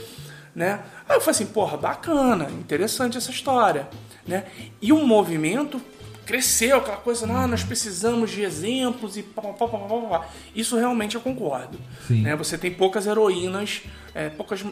[0.54, 0.80] né?
[1.08, 3.88] Aí eu falei assim, porra, bacana, interessante essa história,
[4.26, 4.44] né?
[4.82, 5.80] E o movimento
[6.24, 10.28] cresceu aquela coisa, ah, nós precisamos de exemplos e pá, pá, pá, pá, pá.
[10.54, 11.78] Isso realmente eu concordo.
[12.06, 12.22] Sim.
[12.22, 12.34] Né?
[12.36, 13.82] Você tem poucas heroínas,
[14.14, 14.64] é, poucas,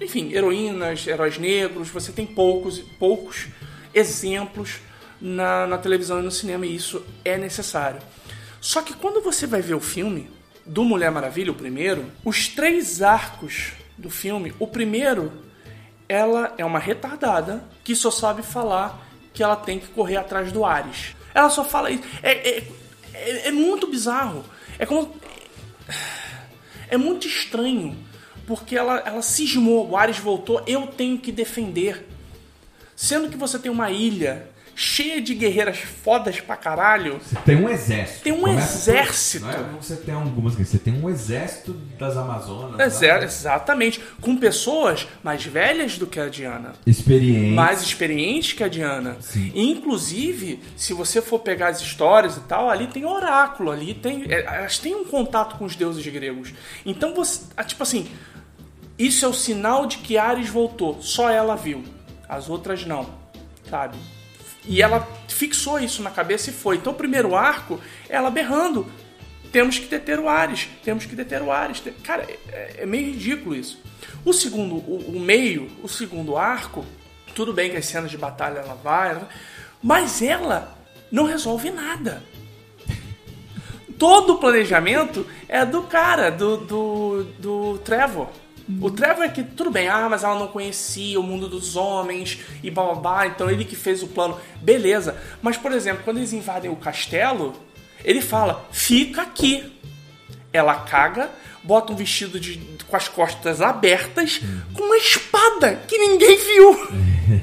[0.00, 3.48] enfim, heroínas, heróis negros, você tem poucos, poucos
[3.92, 4.80] exemplos
[5.20, 8.00] na, na televisão e no cinema, e isso é necessário.
[8.60, 10.30] Só que quando você vai ver o filme
[10.64, 15.32] do Mulher Maravilha, o primeiro, os três arcos do filme, o primeiro
[16.08, 20.64] ela é uma retardada que só sabe falar que ela tem que correr atrás do
[20.64, 21.14] Ares.
[21.34, 22.02] Ela só fala isso.
[22.22, 22.68] É, é,
[23.14, 24.44] é, é muito bizarro.
[24.78, 25.14] É como.
[26.88, 27.96] É muito estranho.
[28.46, 32.04] Porque ela, ela cismou, o Ares voltou, eu tenho que defender.
[32.96, 34.49] Sendo que você tem uma ilha
[34.80, 37.20] cheia de guerreiras fodas pra caralho.
[37.22, 38.22] Você tem um exército.
[38.22, 39.44] Tem um Começa por- exército.
[39.44, 42.80] não é você tem algumas você tem um exército das Amazonas.
[42.80, 43.24] Exa- né?
[43.24, 44.00] exatamente.
[44.22, 46.72] Com pessoas mais velhas do que a Diana.
[46.86, 47.54] Experiente.
[47.54, 49.16] mais experientes que a Diana.
[49.20, 49.52] Sim.
[49.54, 54.24] Inclusive, se você for pegar as histórias e tal, ali tem oráculo, ali tem.
[54.32, 56.54] é, Elas têm um contato com os deuses gregos.
[56.86, 57.42] Então você.
[57.56, 58.08] ah, Tipo assim,
[58.98, 61.02] isso é o sinal de que Ares voltou.
[61.02, 61.84] Só ela viu.
[62.28, 63.10] As outras não.
[63.68, 63.96] Sabe?
[64.66, 66.76] E ela fixou isso na cabeça e foi.
[66.76, 68.86] Então o primeiro arco, ela berrando.
[69.50, 70.68] Temos que deter o Ares.
[70.84, 71.82] Temos que deter o Ares.
[72.04, 73.80] Cara, é, é meio ridículo isso.
[74.24, 76.84] O segundo, o, meio, o segundo arco,
[77.34, 79.28] tudo bem que as cenas de batalha ela vai, ela-
[79.82, 80.76] mas ela
[81.10, 82.22] não resolve nada.
[83.98, 88.28] Todo o planejamento é do cara, do, do, do Trevor.
[88.80, 92.38] O Trevor é que, tudo bem, ah, mas ela não conhecia o mundo dos homens
[92.62, 94.38] e blá blá blá, então ele que fez o plano.
[94.60, 95.16] Beleza.
[95.40, 97.54] Mas, por exemplo, quando eles invadem o castelo,
[98.04, 99.72] ele fala: fica aqui.
[100.52, 101.30] Ela caga,
[101.62, 104.40] bota um vestido de, com as costas abertas,
[104.74, 106.88] com uma espada que ninguém viu.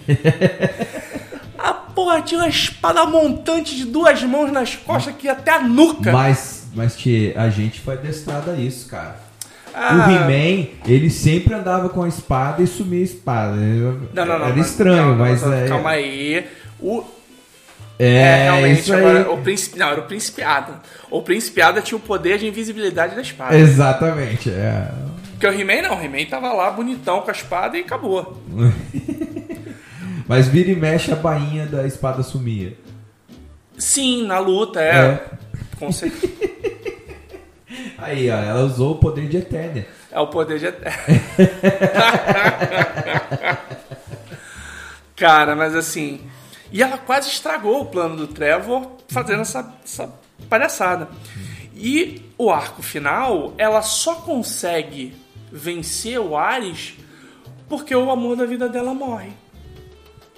[1.58, 5.62] a porra tinha uma espada montante de duas mãos nas costas que ia até a
[5.62, 6.12] nuca.
[6.12, 9.27] Mas, mas Tchê, a gente foi adestrado a isso, cara.
[9.80, 10.08] Ah.
[10.08, 13.56] O He-Man, ele sempre andava com a espada e sumia a espada.
[13.56, 14.46] Não, não, não.
[14.48, 15.42] Era mas- estranho, calma, mas...
[15.42, 16.48] calma, é, Calma aí.
[16.80, 17.04] O,
[18.00, 19.00] É, é, realmente, isso aí.
[19.00, 19.78] agora, o príncipe.
[19.78, 20.74] Não, era o principiada.
[21.12, 23.56] O principiada tinha o poder de invisibilidade da espada.
[23.56, 24.92] Exatamente, é.
[25.34, 28.42] Porque o He-Man não, o He-Man tava lá bonitão com a espada e acabou.
[30.28, 32.74] Mas vira e mexe a bainha da espada sumia.
[33.78, 34.96] Sim, na luta, é.
[35.06, 35.20] É.
[35.78, 36.34] Com certeza.
[37.97, 39.88] Aí, ó, ela usou o poder de Eternia.
[40.12, 40.67] É o poder de.
[45.15, 46.21] Cara, mas assim.
[46.71, 50.13] E ela quase estragou o plano do Trevor fazendo essa, essa
[50.49, 51.10] palhaçada.
[51.75, 55.15] E o arco final, ela só consegue
[55.51, 56.95] vencer o Ares
[57.69, 59.32] porque o amor da vida dela morre.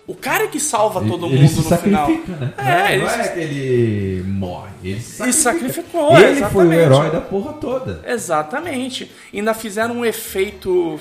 [0.10, 2.08] O cara que salva todo ele mundo se no final.
[2.08, 2.54] sacrifica, né?
[2.58, 4.70] É, não é, ele não se- é que ele morre.
[4.84, 5.74] Ele se Ele sacrifica.
[5.84, 6.80] sacrificou, Ele foi o exatamente.
[6.82, 8.02] herói da porra toda.
[8.08, 9.12] Exatamente.
[9.34, 11.00] Ainda fizeram um efeito.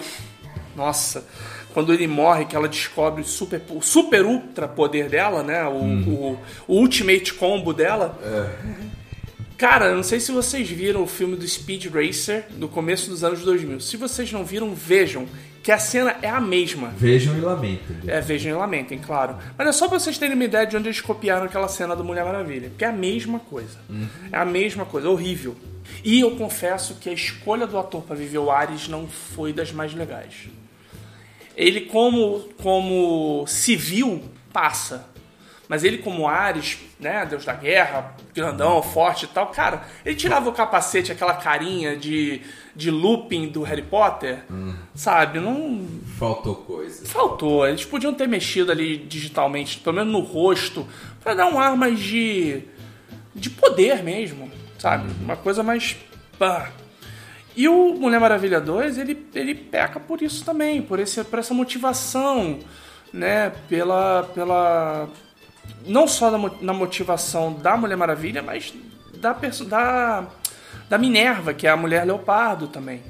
[0.77, 1.25] Nossa.
[1.73, 5.65] Quando ele morre, que ela descobre o super, o super ultra poder dela, né?
[5.65, 8.19] O, o, o ultimate combo dela.
[9.57, 13.25] Cara, eu não sei se vocês viram o filme do Speed Racer do começo dos
[13.25, 13.81] anos 2000.
[13.81, 15.27] Se vocês não viram, vejam.
[15.69, 16.89] Que a cena é a mesma.
[16.97, 17.99] Vejam e lamentem.
[18.07, 19.37] É, vejam e lamentem, claro.
[19.55, 22.03] Mas é só pra vocês terem uma ideia de onde eles copiaram aquela cena do
[22.03, 22.71] Mulher Maravilha.
[22.71, 23.79] Porque é a mesma coisa.
[24.33, 25.55] É a mesma coisa, horrível.
[26.03, 29.71] E eu confesso que a escolha do ator pra viver o Ares não foi das
[29.71, 30.49] mais legais.
[31.55, 35.07] Ele, como, como civil, passa.
[35.69, 40.49] Mas ele, como Ares, né, deus da guerra, grandão, forte e tal, cara, ele tirava
[40.49, 42.41] o capacete, aquela carinha de,
[42.75, 44.39] de looping do Harry Potter,
[44.95, 45.39] sabe?
[45.39, 45.87] Não,
[46.19, 47.07] Faltou coisa.
[47.07, 47.67] Faltou.
[47.67, 50.85] Eles podiam ter mexido ali digitalmente, pelo menos no rosto,
[51.23, 52.65] pra dar um ar mais de.
[53.33, 55.09] de poder mesmo, sabe?
[55.23, 55.97] Uma coisa mais.
[56.37, 56.73] pá.
[57.57, 61.55] E o Mulher Maravilha 2, ele, ele peca por isso também, por, esse, por essa
[61.55, 62.59] motivação,
[63.13, 63.53] né?
[63.69, 64.29] Pela.
[64.35, 65.09] pela
[65.87, 68.73] não só mo- na motivação da Mulher Maravilha, mas
[69.15, 69.33] da,
[69.67, 70.27] da,
[70.89, 73.03] da Minerva, que é a Mulher Leopardo também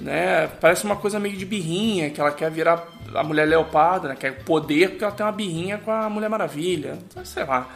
[0.00, 0.48] né?
[0.60, 4.16] Parece uma coisa meio de birrinha, que ela quer virar a mulher leopardo, né?
[4.18, 6.98] Quer poder porque ela tem uma birrinha com a Mulher Maravilha.
[7.08, 7.68] Então, Sei lá.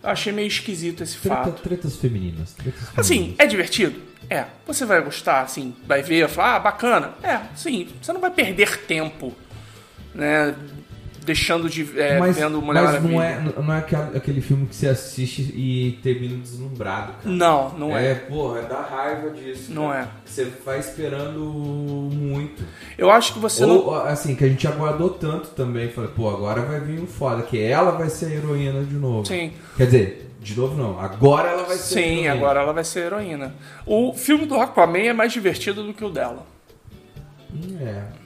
[0.00, 1.62] Eu achei meio esquisito esse Treta- fato.
[1.62, 2.52] tretas femininas.
[2.52, 3.40] Tretas Assim, femininas.
[3.40, 4.00] é divertido?
[4.30, 4.44] É.
[4.68, 7.14] Você vai gostar, assim, vai ver, falar, ah, bacana.
[7.24, 7.88] É, sim.
[8.00, 9.34] Você não vai perder tempo,
[10.14, 10.54] né?
[11.24, 11.98] Deixando de.
[11.98, 13.14] É, mas, vendo Mulher mas Maravilha.
[13.14, 13.78] não é, não é
[14.14, 17.34] aquele, filme que você assiste e termina deslumbrado, cara.
[17.34, 18.10] Não, não é.
[18.10, 19.72] É, porra, dá raiva disso.
[19.72, 20.02] Não cara.
[20.02, 20.08] é.
[20.24, 22.62] Você vai esperando muito.
[22.98, 23.76] Eu acho que você não.
[23.76, 25.88] Ou, assim, que a gente aguardou tanto também.
[25.88, 29.24] Falei, pô, agora vai vir um foda, que ela vai ser a heroína de novo.
[29.26, 29.52] Sim.
[29.76, 31.00] Quer dizer, de novo não.
[31.00, 33.54] Agora ela vai ser Sim, agora ela vai ser heroína.
[33.86, 36.46] O filme do Aquaman é mais divertido do que o dela.
[37.52, 38.23] Hum, É.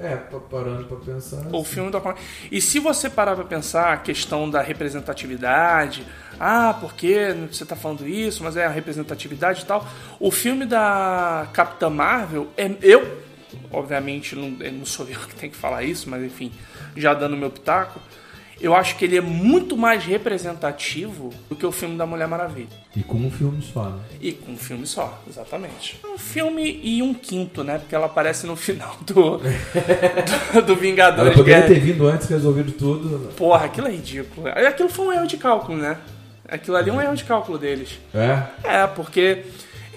[0.00, 1.38] É, pa- parando pra pensar.
[1.52, 1.64] O assim.
[1.64, 2.16] filme do Aquaman.
[2.52, 6.06] E se você parar pra pensar a questão da representatividade,
[6.38, 9.86] ah, porque você tá falando isso, mas é a representatividade e tal.
[10.20, 13.18] O filme da Capitã Marvel, é, eu,
[13.72, 16.52] obviamente, não, não sou eu que tenho que falar isso, mas enfim,
[16.96, 18.00] já dando meu pitaco,
[18.60, 22.68] eu acho que ele é muito mais representativo do que o filme da Mulher Maravilha.
[22.96, 24.00] E com um filme só, né?
[24.20, 26.00] E com um filme só, exatamente.
[26.04, 27.78] Um filme e um quinto, né?
[27.78, 29.38] Porque ela aparece no final do,
[30.54, 31.32] do, do Vingadores.
[31.32, 33.32] Ela poderia ter vindo antes, resolvido tudo.
[33.36, 34.48] Porra, aquilo é ridículo.
[34.48, 35.98] Aquilo foi um erro de cálculo, né?
[36.48, 37.98] Aquilo ali é um erro de cálculo deles.
[38.14, 38.42] É?
[38.64, 39.44] É, porque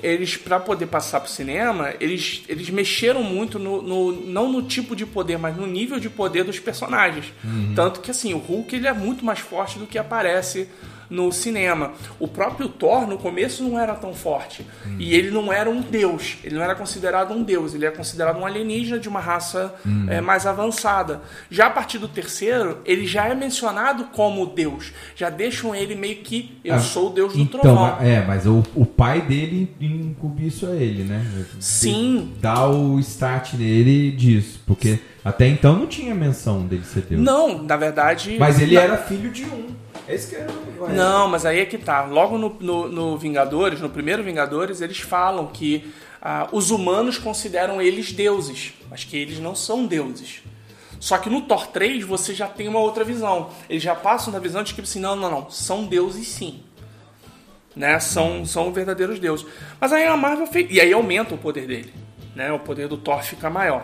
[0.04, 4.95] eles, pra poder passar pro cinema, eles, eles mexeram muito no, no- não no tipo
[4.95, 7.34] de poder, mas no nível de poder dos personagens.
[7.76, 10.68] Tanto que, assim, o Hulk ele é muito mais forte do que aparece
[11.12, 11.91] no cinema.
[12.20, 14.66] O próprio Thor, no começo, não era tão forte.
[14.97, 16.38] E ele não era um deus.
[16.43, 17.76] Ele não era considerado um deus.
[17.76, 19.76] Ele é considerado um alienígena de uma raça
[20.07, 21.22] é, mais avançada.
[21.49, 24.93] Já a partir do terceiro, ele já é mencionado como deus.
[25.16, 26.57] Já deixam ele meio que...
[26.64, 27.97] Eu Ah, sou o deus do então, trovão.
[28.01, 31.26] É, mas o, o pai dele incumbe isso a ele, né?
[31.59, 32.34] Sim.
[32.39, 34.62] Dá o start nele disso.
[34.66, 37.22] Porque até então não tinha menção dele ser Deus.
[37.22, 38.38] Não, na verdade.
[38.39, 39.68] Mas ele na- era filho de um.
[40.14, 40.91] Esse que.
[40.93, 42.05] Não, mas aí é que tá.
[42.05, 47.82] Logo no, no, no Vingadores, no primeiro Vingadores, eles falam que ah, os humanos consideram
[47.82, 50.41] eles deuses, mas que eles não são deuses.
[50.99, 53.49] Só que no Thor 3 você já tem uma outra visão.
[53.68, 56.62] Eles já passam da visão de que assim, não, não, não, são deuses sim.
[57.76, 57.99] Né?
[57.99, 59.45] São, são verdadeiros deuses.
[59.80, 60.68] Mas aí a Marvel fez.
[60.70, 61.91] E aí aumenta o poder dele.
[62.36, 62.51] Né?
[62.51, 63.84] O poder do Thor fica maior.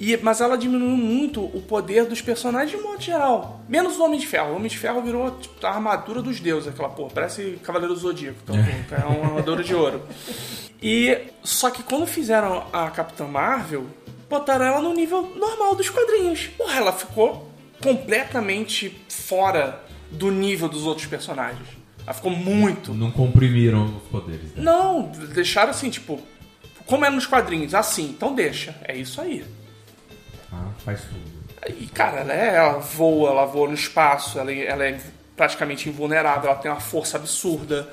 [0.00, 3.60] E, mas ela diminuiu muito o poder dos personagens de modo geral.
[3.68, 4.52] Menos o Homem de Ferro.
[4.52, 7.10] O Homem de Ferro virou tipo, a armadura dos deuses, aquela porra.
[7.12, 8.38] Parece Cavaleiro do Zodíaco.
[8.42, 10.02] Então, é uma armadura de ouro.
[10.82, 13.88] E só que quando fizeram a Capitã Marvel,
[14.26, 16.46] botaram ela no nível normal dos quadrinhos.
[16.46, 17.50] Porra, ela ficou
[17.82, 21.68] completamente fora do nível dos outros personagens.
[22.06, 22.94] Ela ficou muito.
[22.94, 24.54] Não comprimiram os poderes.
[24.54, 24.62] Né?
[24.62, 26.18] Não, deixaram assim, tipo,
[26.86, 28.74] como é nos quadrinhos, assim, então deixa.
[28.82, 29.44] É isso aí.
[30.52, 31.40] Ah, faz tudo.
[31.78, 34.98] E, cara, ela, é, ela voa, ela voa no espaço, ela, ela é
[35.36, 37.88] praticamente invulnerável, ela tem uma força absurda.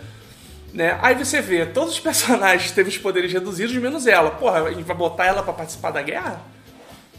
[0.73, 0.97] Né?
[1.01, 4.31] Aí você vê, todos os personagens teve os poderes reduzidos, menos ela.
[4.31, 6.41] Porra, a gente vai botar ela pra participar da guerra?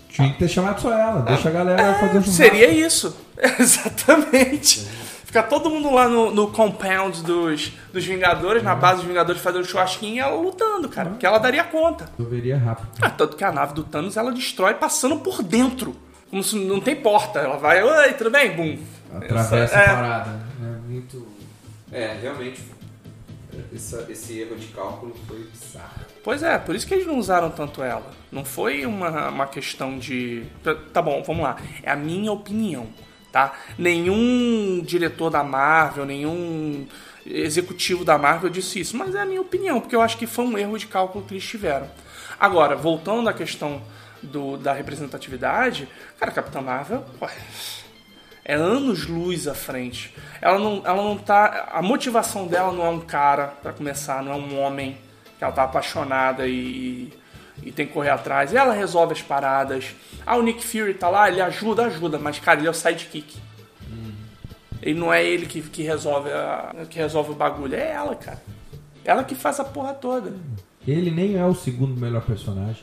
[0.09, 1.23] Tinha que ter chamado só ela.
[1.23, 2.33] Deixa a galera fazer um churrasco.
[2.33, 3.17] Seria isso.
[3.59, 4.87] Exatamente.
[5.29, 9.63] Ficar todo mundo lá no, no compound dos, dos Vingadores, na base dos Vingadores, fazendo
[9.67, 11.11] churrasquinho e ela lutando, cara.
[11.11, 12.11] Porque ela daria conta.
[12.17, 12.89] Resolveria rápido.
[13.03, 15.95] Ah, tanto que a nave do Thanos ela destrói passando por dentro.
[16.31, 17.41] Como se não tem porta.
[17.41, 18.57] Ela vai, oi, tudo bem?
[18.57, 18.79] Bum.
[19.15, 19.85] Atravessa É.
[19.91, 20.31] a parada.
[20.63, 21.29] É muito.
[21.93, 22.63] É, realmente.
[23.75, 26.07] essa- esse erro de cálculo foi bizarro.
[26.25, 28.11] Pois é, por isso que eles não usaram tanto ela.
[28.33, 30.45] Não foi uma, uma questão de.
[30.65, 31.57] Tá- Tá bom, vamos lá.
[31.83, 32.87] É a minha opinião,
[33.33, 33.53] tá?
[33.77, 36.87] Nenhum diretor da Marvel, nenhum
[37.27, 40.45] executivo da Marvel disse isso, mas é a minha opinião, porque eu acho que foi
[40.45, 41.89] um erro de cálculo que eles tiveram.
[42.41, 43.83] Agora, voltando à questão
[44.23, 47.31] do, da representatividade, cara, Capitã Marvel, ué,
[48.45, 50.15] é anos luz à frente.
[50.41, 51.69] Ela não, ela não tá.
[51.71, 54.99] A motivação dela não é um cara, pra começar, não é um homem
[55.37, 57.13] que ela tá apaixonada e,
[57.63, 58.55] e tem que correr atrás.
[58.55, 59.95] Ela resolve as paradas.
[60.27, 63.37] Ah, o Nick Fury tá lá, ele ajuda, ajuda, mas cara, ele é o sidekick.
[64.81, 68.41] Ele não é ele que, que, resolve a- que resolve o bagulho, é ela, cara.
[69.05, 70.33] Ela que faz a porra toda.
[70.87, 72.83] Ele nem é o segundo melhor personagem.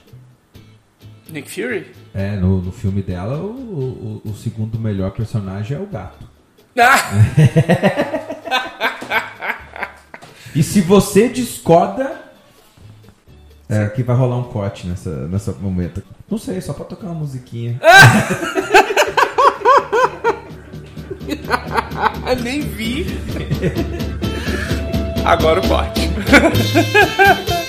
[1.29, 1.91] Nick Fury?
[2.13, 6.27] É, no, no filme dela, o, o, o segundo melhor personagem é o gato.
[6.77, 7.11] Ah!
[10.55, 12.23] E se você discorda.
[13.67, 16.03] É, que vai rolar um corte nessa, nessa momento.
[16.29, 17.79] Não sei, só pra tocar uma musiquinha.
[22.43, 23.07] Nem vi.
[25.25, 26.01] Agora o corte.